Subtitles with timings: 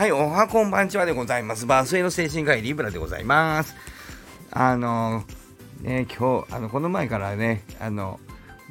[0.00, 1.66] はい、おはこんばんちはでございます。
[1.66, 3.76] バスへの精神科医リブラでございます。
[4.50, 5.24] あの
[5.82, 8.18] ね、今日、あの、この前からね、あの、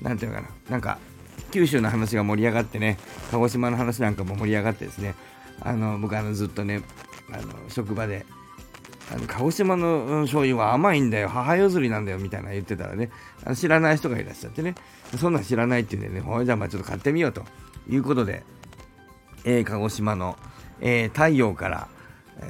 [0.02, 0.98] なんていうのかな、なんか、
[1.52, 2.98] 九州の話が盛り上がってね、
[3.30, 5.14] 鹿児島の話なんかも盛り上がってですね、
[5.62, 6.82] あの、僕あの、ずっとね、
[7.32, 8.26] あの、職場で、
[9.14, 12.18] あの鹿児島の醤油は甘いんだよ、母譲りなんだよ。
[12.18, 13.12] みたいな言ってたらね、
[13.46, 14.74] あの知らない人がいらっしゃってね、
[15.20, 17.44] そんなん知らないっていうんでね、ほいじゃあまあちょっと買ってみようと
[17.88, 18.44] いうことで、
[19.44, 20.36] えー、鹿児島の、
[20.82, 21.88] えー、太陽から、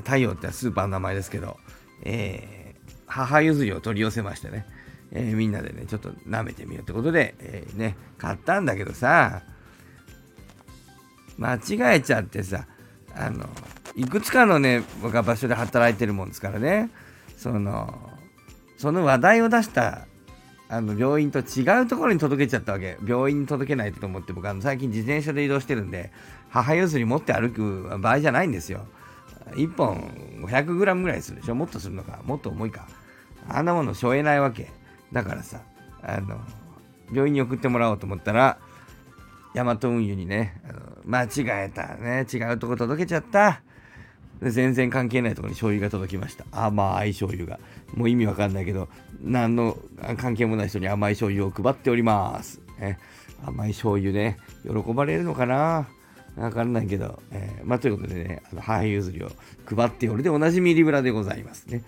[0.03, 1.57] 太陽ってスーパーの名前ですけど、
[2.03, 4.65] えー、母譲りを取り寄せましてね、
[5.11, 9.41] えー、みんなでね、ちょっと舐めてみようってことで、えー、ね、買ったんだけどさ、
[11.37, 12.65] 間違えちゃってさ、
[13.15, 13.45] あの、
[13.95, 16.89] いくつかのね、僕は場所で働いてるもんですからね、
[17.37, 18.09] その、
[18.77, 20.05] その話題を出した
[20.71, 22.97] あの病院と違うところに届けちゃったわけ。
[23.03, 26.11] 病院に届けないと思って、僕あの最近自転車で移動してるんで、
[26.49, 28.85] 母譲り持って歩く場合じゃないんですよ。
[29.51, 29.97] 1本
[30.45, 32.87] 500g ぐらいするでしょもっとするのかもっと重いか。
[33.47, 34.69] あんなもの背負えないわけ。
[35.11, 35.61] だからさ、
[36.03, 36.39] あの、
[37.11, 38.59] 病院に送ってもらおうと思ったら、
[39.55, 40.61] ヤマト運輸にね、
[41.05, 41.29] 間違
[41.65, 42.25] えたね。
[42.31, 43.61] 違うとこ届けちゃった。
[44.41, 46.45] 全然関係ないところに醤油が届きました。
[46.51, 47.59] 甘い醤油が。
[47.93, 48.87] もう意味わかんないけど、
[49.21, 49.77] 何の
[50.17, 52.61] 関係もない人に甘い醤油を配っております。
[52.79, 52.99] ね、
[53.45, 55.87] 甘い醤油ね、喜ばれるのかな
[56.37, 59.31] わかんないけど、えー、まあ、ということでね、あの母譲りを
[59.65, 61.83] 配っておるでおなじみリブラでございますね。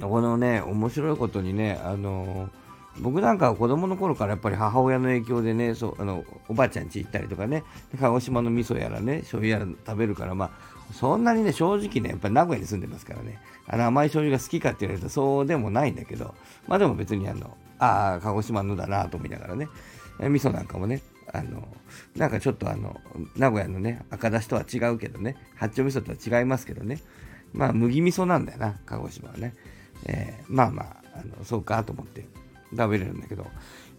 [0.00, 7.64] このね、面白いことにね、あのー、僕なんかは子供の頃からやっぱり母親の影響でね、そうあのおばあちゃん家行ったりとかね、
[8.00, 10.50] 鹿児島の味噌やらね、醤油やら食べるから、まあ、
[10.92, 16.34] そんなにね、正直ね、やっぱり名古屋に住んでますからね、あの甘い醤油が好きかって言われるとそうでもないんだけど、
[16.68, 19.68] まあでも別にあの、ああ、鹿児島のだなと思いながらね、
[20.18, 21.02] 味噌なんかもね、
[21.32, 21.66] あの、
[22.16, 23.00] なんかちょっとあの、
[23.36, 27.00] 名古屋のね、赤だしとは違うけどね、八丁味噌とは違いますけどね、
[27.52, 29.54] まあ麦味噌なんだよな、鹿児島はね。
[30.04, 32.26] えー、まあまあ、あのそうかと思って
[32.70, 33.46] 食べれるんだけど、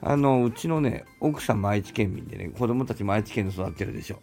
[0.01, 4.19] あの、うちのね、奥さんも愛知県民でね、子供たちも愛知県で育ってるでしょ。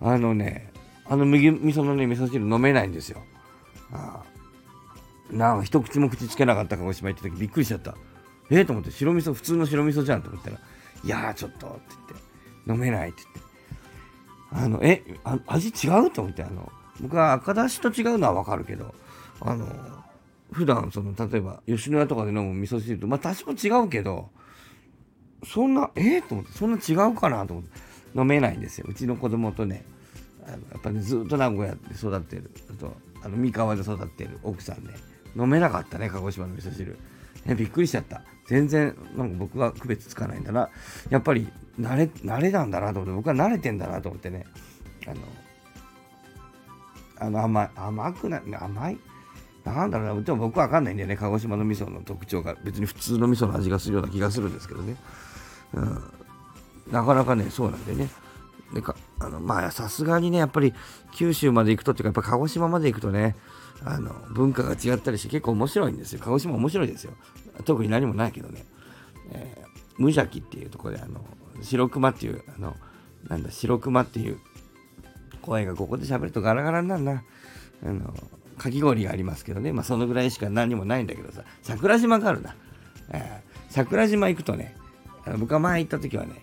[0.00, 0.70] あのね、
[1.06, 3.22] あの麦味噌のね、味噌汁飲めないんですよ。
[3.92, 4.22] あ
[5.30, 7.96] なんか一口も口つけなかった鹿児島行った時びっくりしちゃった。
[8.50, 10.60] えー、と思って、白味噌、普通の白味噌じゃんと思ったら、
[11.04, 12.25] いやーちょっとって言って、
[12.68, 13.46] 飲めないって言って。
[14.52, 18.94] あの、え、あ味違うと思って、あの、僕は赤だしと違うのはわかるけど、
[19.40, 19.66] あの、
[20.52, 24.30] 普段その、例えば、吉野家とかで飲む味噌汁と、まあ多少違うけど、
[25.44, 26.18] そんな、え？
[26.18, 27.70] ー、と思って、そんな違うかなと思って、
[28.18, 28.86] 飲めないんですよ。
[28.88, 29.84] うちの子供とね、
[30.46, 34.94] あのやっぱね、ずっと名古屋で育ってる、あと、あの三河で育ってる奥さんね、
[35.36, 36.96] 飲めなかったね、鹿児島の味噌汁。
[37.46, 38.22] ね、びっくりしちゃった。
[38.46, 40.68] 全然、なんか僕は区別つかないんだな。
[41.10, 41.48] やっぱり、
[41.80, 44.44] 慣れ、慣れなんだなと思って、僕は慣れてんだなと思ってね、
[45.06, 45.20] あの、
[47.18, 48.98] あの甘い、甘くない、甘い？
[49.64, 52.56] なんだろうな、でも僕はわかんないんだよね、鹿児島の味噌の特徴が。
[52.62, 54.96] 別に普通の味噌の味がするような気がするんですけどね。
[55.74, 56.02] うん、
[56.92, 58.08] なかなかね、そうなんでね。
[58.74, 60.74] でかあのまあさすがにねやっぱり
[61.12, 63.36] 九州まで行くとっていうかやっぱ鹿児島まで行くとね
[63.84, 66.20] あの文化が違ったりして結構面白いんですよ。
[66.22, 67.12] 鹿児島面白いですよ。
[67.64, 68.64] 特に何もないけどね、
[69.32, 71.24] えー、無邪気っていうところであの
[71.62, 72.76] 白熊っていうあの
[73.28, 74.38] なんだ白熊っていう
[75.42, 77.22] 声がここで喋るとガラガラになるな。
[77.84, 78.14] あの
[78.58, 79.72] かき氷がありますけどね。
[79.72, 81.42] まあそのぐらいしか何もないんだけどさ。
[81.62, 82.56] 桜島があるな、
[83.12, 84.74] えー、桜島行くとね
[85.24, 86.40] あの僕が前行った時はね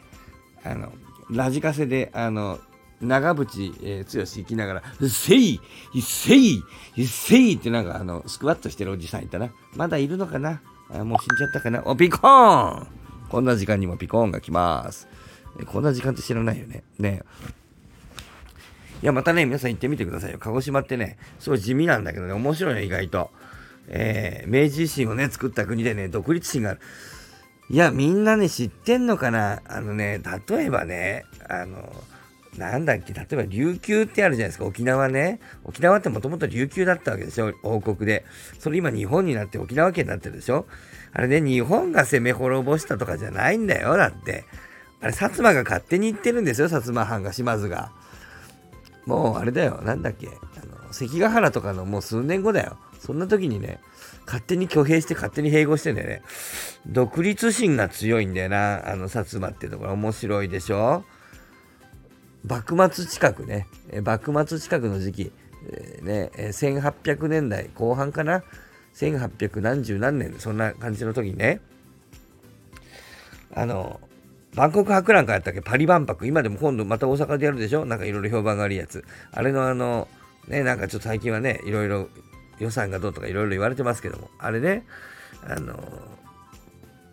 [0.64, 0.92] あの
[1.30, 2.60] ラジカセで、あの、
[3.04, 5.60] 長渕、えー、剛行きながら、せい、
[6.02, 6.64] せい、
[7.06, 9.50] せいってなんかあの、スクワットしてるおじさんいたな。
[9.76, 10.62] まだいるのかな？
[10.90, 11.84] あもう死んじゃったかな？
[11.86, 12.88] お、ピコーン
[13.30, 15.08] こんな時間にもピコーンが来ます。
[15.68, 16.84] こんな時間って知らないよね。
[17.00, 17.22] ね
[19.02, 20.38] いや、またね、皆さん行ってみてくださいよ。
[20.40, 23.32] 鹿児島ってね、すごい地味なんだけどね、面白いね、意外と。
[23.88, 26.80] えー、明治維新をね、作った国でね、独立心がある。
[27.70, 29.62] いや、みんなね、知ってんのかな？
[29.66, 31.94] あのね、例えばね、あの、
[32.58, 35.40] なんだっけ、例えば琉球ってあるじゃないですか、沖縄ね。
[35.64, 38.26] 沖縄ってもともと琉球だったわけでしょ、王国で。
[38.60, 40.68] それ今日本になって沖縄県になってるでしょ。
[41.14, 44.46] あれね、日本が攻め滅ぼしたとかじゃないんだよ、だって。
[45.02, 47.92] あれ、薩摩が勝手に言ってるんですよ、薩摩藩が、島津が。
[49.06, 50.32] もう、あれだよ、なんだっけ、あ
[50.66, 52.78] の、関ヶ原とかのもう数年後だよ。
[53.00, 53.80] そんな時にね、
[54.26, 56.22] 勝手に挙兵して勝手に併合してんだよね。
[56.86, 61.04] 独立心が強いんだよな、あの、薩摩ってところ面白いでしょ
[62.46, 63.68] 幕末近くね、
[64.04, 65.32] 幕末近くの時期、
[65.70, 68.44] えー、ね、1800年代後半かな、
[68.96, 71.62] 1800何十何年、そんな感じの時にね、
[73.56, 74.00] あの、
[74.56, 75.62] バンコク博覧会やったっけ？
[75.62, 76.28] パリ万博。
[76.28, 77.86] 今でも今度また大阪でやるでしょ？
[77.86, 79.04] なんかいろいろ評判が悪いやつ。
[79.32, 80.08] あれのあの、
[80.48, 82.08] ね、なんかちょっと最近はね、いろいろ
[82.60, 84.86] 予算がどうとかいろいろ言われてますけども、あれね、
[85.48, 85.80] あの、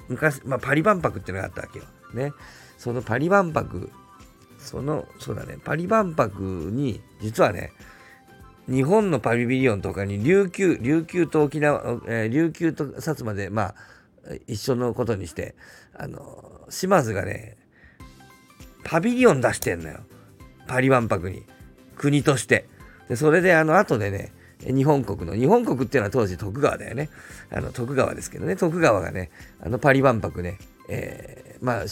[0.09, 1.85] 昔、まあ、パリ万博っていうのがあったわけよ。
[2.12, 2.33] ね。
[2.76, 3.91] そのパリ万博、
[4.61, 7.73] その、そうだね、パリ万博に、実はね、
[8.69, 13.75] 日本のパビリオンとかに琉球、琉球と沖縄、えー、琉球と薩摩で、まあ、
[14.47, 15.55] 一緒のことにして、
[15.95, 17.57] あの、島津がね、
[18.85, 20.01] パビリオン出してんのよ。
[20.67, 21.45] パリ万博に。
[21.97, 22.67] 国として。
[23.09, 27.11] で、それで、あの、後でね、日本国の、日本国っていうのは当時徳川だよね。
[27.51, 29.31] あの、徳川ですけどね、徳川がね、
[29.61, 30.59] あの、パリ万博ね、
[30.89, 31.85] えー、まあ、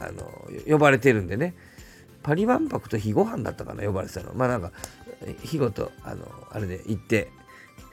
[0.00, 1.54] あの、呼ばれてるんでね、
[2.28, 4.34] パリ万博と肥後藩だったかな、呼ばれてたの。
[4.34, 4.70] まあなんか、
[5.42, 7.30] 日ごと、あの、あれで行って、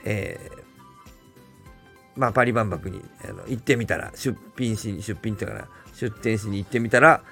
[0.04, 7.22] えー、まあ、パリ万博にあの行ってみたら、出品しに、出品っていうかな、出店しに行ってみたら、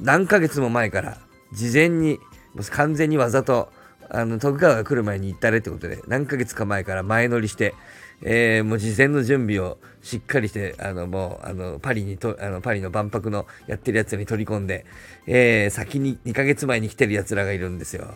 [0.00, 1.18] 何ヶ月も前から、
[1.52, 2.18] 事前に、
[2.52, 3.72] もう完全にわざと、
[4.14, 7.74] あの、徳川が来る前に行ったれってことで、何ヶ月か前から前乗りして、
[8.20, 14.84] えー、もう事前の準備をしっかりして、あの、もう、あの、パリにと、あの、パリの万博のやってるやつに取り込んで、
[15.26, 18.14] えー、先に2ヶ月前に来てるやつらがいるんですよ。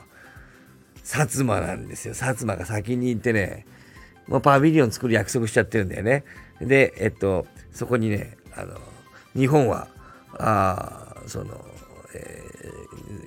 [1.02, 2.12] 薩摩なんですよ。
[2.12, 3.66] 薩摩が先に行ってね、
[4.28, 6.24] もうパビリオン作る約束しちゃってるんだよね。
[6.60, 8.76] で、えっと、そこにね、あの、
[9.34, 9.88] 日本は、
[10.38, 11.64] あその、
[12.14, 12.42] え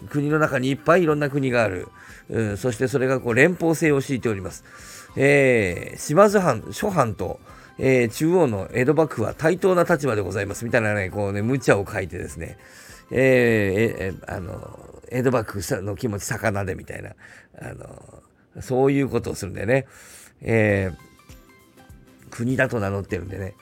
[0.06, 1.88] ー、国の中にいっぱいいろんな国がある。
[2.30, 4.64] うん、そしてそれがこう連邦制を敷いております。
[5.16, 7.40] えー、島津藩、諸藩と、
[7.80, 12.58] えー、中央の江戸幕府は対等な立場でございますみたいなね、こうね、無茶を書いてですね、
[13.12, 17.12] えー、えあの、江戸幕府の気持ち魚でみたいな、
[17.60, 19.88] あの、そういうことをするんだよね。
[20.42, 23.56] えー、国だと名乗ってるんでね。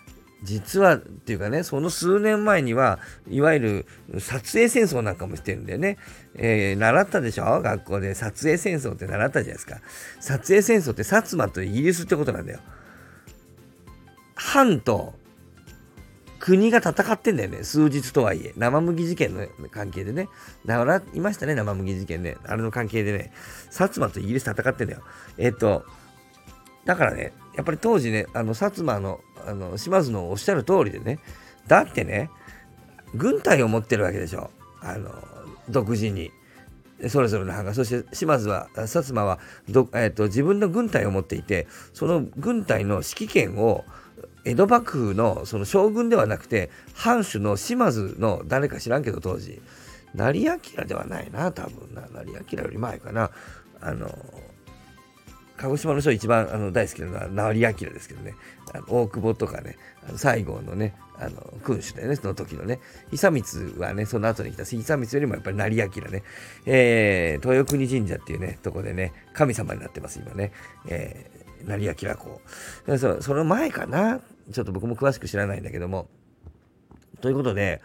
[0.44, 5.98] 実はっていうかね、その数年前には、いわゆる撮影戦争なんかもしてるんだよね。
[6.36, 7.62] えー、習ったでしょ？
[7.62, 9.80] 学校で撮影戦争って習ったじゃないですか。
[10.19, 12.60] 撮影戦争って薩摩とイギリスってことなんだよ。
[14.36, 15.16] 藩と
[16.39, 17.63] 国が戦ってんだよね。
[17.63, 18.54] 数日とはいえ。
[18.56, 20.30] 生麦事件の関係でね。
[20.68, 22.38] だから、いましたね、生麦事件ね。
[22.45, 23.34] あれの関係でね、
[23.72, 25.01] 薩摩とイギリス戦ってんだよ。
[25.39, 25.84] えっと、
[26.86, 31.19] だからね、やっぱり当時ね、あの、薩摩の、あの、島津のおっしゃる通りでね、
[31.68, 32.30] だってね、
[33.13, 34.51] 軍隊を持ってるわけでしょ。
[34.80, 35.12] あの、
[35.69, 36.31] 独自に。
[37.09, 39.39] それぞれの藩が、そして島津は、薩摩は
[39.69, 43.86] ど、えーと自分の軍隊を持っていて、その軍隊の指揮権を
[44.48, 49.62] 江戸幕府のその将軍ではなくて藩主の島津の誰か知らんけど当時
[50.15, 53.30] 成明ではないな多分な成明より前かな
[53.81, 54.10] あの
[55.57, 58.36] 鹿児島の人一番あの大好きなのは成明ですけどね。
[58.74, 59.77] あの大久保とかね
[60.15, 62.80] 西郷のねあの君主だよねその時のね。
[63.12, 66.24] 久光はねその後に来たし久光よりもやっぱり成明ね、
[66.65, 70.51] えー、豊国神社っていうねとこでね神様になってます今ね、
[70.88, 72.42] えー、成明公。
[72.98, 74.21] そその前かな？
[74.51, 76.07] ちょっと僕も詳しく知らないんだけども。
[77.19, 77.81] ということで、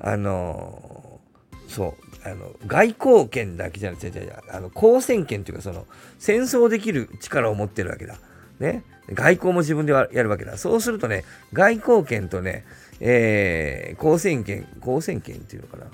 [0.00, 1.31] あのー、
[1.68, 5.86] そう、あの、外交権だけじゃなくて、あの、交戦権というか、その、
[6.18, 8.18] 戦争できる力を持ってるわけだ。
[8.60, 8.84] ね。
[9.12, 10.56] 外交も自分でやるわけだ。
[10.56, 12.64] そうするとね、外交権とね、
[13.00, 15.86] えー、交戦権、交戦権っていうのかな。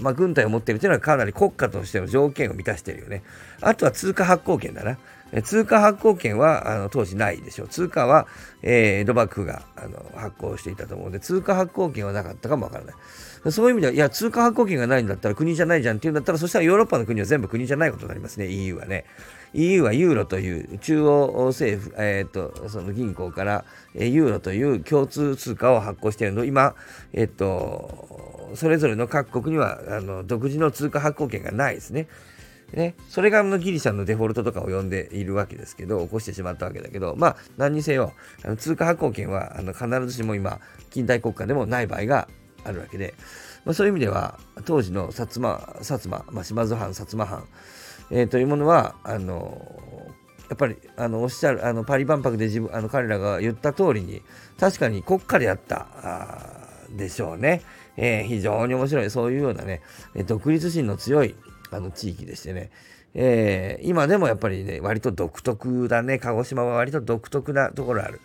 [0.00, 3.22] まあ、軍隊を持ってるというのはかなり国家としての条件を満たしてるよね。
[3.60, 4.98] あとは通貨発行権だな。
[5.42, 7.68] 通貨発行権はあの当時ないでしょう。
[7.68, 8.26] 通貨は、
[8.62, 13.52] えー、江戸幕府があの発行していたと思うんで、通貨発行権はなかったかもわからない。
[13.52, 19.04] そういう意味では、いや、通貨発行権がないんだったら国じゃないじゃんっていうんだったら、そしたらヨーロッパの国は全部国じゃないことになりますね、EU はね。
[19.54, 23.64] EU はユーロという中央政府、えーと、その銀行から、
[23.94, 26.44] ユーロという共通通貨を発行しているの。
[26.44, 26.74] 今、
[27.12, 32.08] えっ、と、それぞれの各国にはあの独自の通貨発行権がないですね。
[32.72, 38.12] ね、それがギリシャのデフォルトとかを呼んでいるわけですけど、起こしてしまったわけだけど、まあ、何にせよ、
[38.44, 42.28] あの通貨発行権はあの必ずしも今、近代国家でもない場合が
[42.64, 43.14] あるわけで、
[43.64, 47.46] まあ、そういう意味では、当時の薩摩、薩摩、まあ、島津藩、薩摩藩、
[48.10, 49.60] えー、というものは、あの
[50.48, 54.22] やっぱりあのおっしゃるあのパリ万博で自分あの彼らが言った通りに
[54.58, 55.86] 確かに国家であった
[56.90, 57.60] でしょうね、
[57.98, 59.82] えー、非常に面白いそういうようなね
[60.26, 61.34] 独立心の強い
[61.70, 62.70] あの地域でしてね、
[63.14, 66.18] えー、今でもやっぱりね、割と独特だね。
[66.18, 68.20] 鹿児島は割と独特なところある。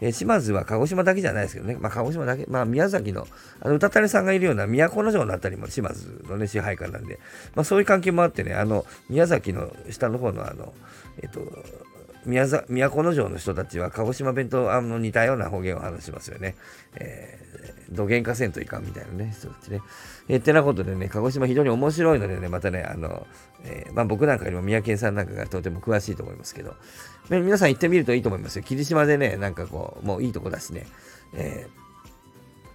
[0.00, 3.26] えー、島津は鹿児島だけじゃないですけどね、まあ、鹿児島だけ、まあ、宮崎の、
[3.60, 7.18] あの、歌谷さんがいるような都城のあたりも島津のね、支配下なんで、
[7.54, 10.72] まあ、そういう関係もあってね、あの、宮崎の下の方のあの、
[11.22, 11.40] えっ、と、
[12.26, 12.46] 宮
[12.90, 16.54] 古城の人たちは鹿児島弁とあの似たような方言を話しますよね。
[16.96, 19.80] えー、土幻化せんといかんみたいなね、人たちね。
[20.28, 23.26] えー、ってなことでね、鹿児島非常に面白いのでね、またね、あの、
[23.64, 26.74] えー、まあ、僕なんかよりも宮県さんなんかがとても詳しいと思いますけど、
[27.30, 28.62] 皆さん行ってみるといいと思いますよ。
[28.62, 30.86] 霧島でね、なんかこう、もういいとこだしね、
[31.34, 31.66] え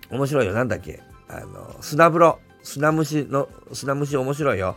[0.10, 0.54] ー、面白いよ。
[0.54, 1.01] なんだっけ？
[1.28, 2.39] あの、砂風呂。
[2.62, 4.75] 砂虫の、砂虫面白いよ。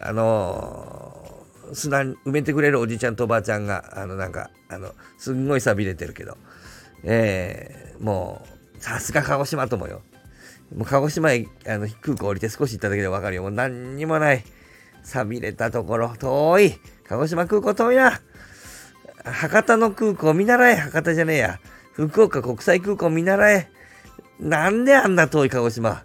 [0.00, 6.36] あのー、砂埋めてくれるおじちゃんとおばあちゃんが、あの、なんか、あの、すんごい錆びれてるけど、
[7.02, 8.48] えー、もう、
[8.84, 10.02] さすが鹿児島ともよ。
[10.76, 13.42] もう鹿児島へあの空港降りて少し行っただけでわかるよ。
[13.42, 14.44] もう何にもない。
[15.02, 16.74] 錆びれたところ、遠い。
[17.08, 18.20] 鹿児島空港遠いな。
[19.24, 20.76] 博多の空港見習え。
[20.76, 21.60] 博多じゃねえや。
[21.94, 23.70] 福岡国際空港見習え。
[24.38, 26.02] なんであんな遠い鹿児島？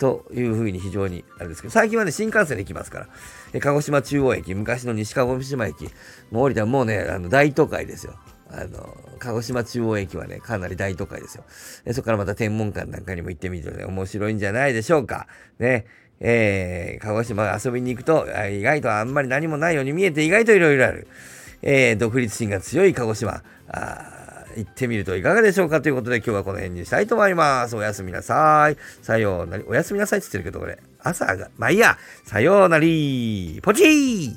[0.00, 3.06] というふうに非常にあれですけど、最近はね、新幹線で行きますか
[3.52, 5.84] ら、鹿児島中央駅、昔の西鹿児島駅、
[6.32, 8.14] もう降りたらもうね、あの大都会ですよ。
[8.58, 11.44] あの、鹿児島中央駅はね、かなり大都会ですよ。
[11.84, 15.26] えそこからまた天文館なんかにも行ってみるとね、面白いんじゃないでしょうか。
[15.58, 15.84] ね。
[16.18, 21.06] えー、鹿児島遊びに行くと、意外とあんまり何もないように見えて意外といろいろある。
[21.60, 23.42] えー、独立心が強い鹿児島。
[23.68, 24.12] あ
[24.56, 25.82] 行ってみるといかがでしょうか？
[25.82, 27.76] ということで今日はこの辺にしたいと思います。
[27.76, 28.78] おやすみなさい。
[29.02, 29.64] さようなり。
[29.68, 30.78] おやすみなさいって言ってるけど、これ。
[31.00, 31.50] 朝が。
[31.58, 31.98] まあいいや。
[32.24, 33.60] さようなり。
[33.62, 34.34] ポチー